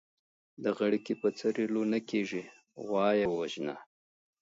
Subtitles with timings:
[0.63, 2.43] د غړکي په څيرلو نه کېږي،
[2.85, 3.75] غوا يې ووژنه.